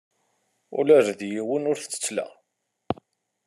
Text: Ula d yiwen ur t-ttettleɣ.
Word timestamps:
Ula 0.77 0.97
d 1.17 1.21
yiwen 1.31 1.69
ur 1.71 1.77
t-ttettleɣ. 1.79 2.29